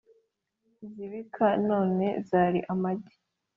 Izibika 0.85 1.45
none 1.69 2.05
zari 2.29 2.59
amagi 2.71 3.13